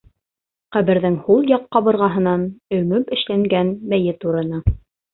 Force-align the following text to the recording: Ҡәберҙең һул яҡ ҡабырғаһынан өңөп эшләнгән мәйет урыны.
Ҡәберҙең 0.77 1.17
һул 1.27 1.45
яҡ 1.51 1.69
ҡабырғаһынан 1.77 2.49
өңөп 2.81 3.17
эшләнгән 3.19 3.73
мәйет 3.95 4.31
урыны. 4.33 4.69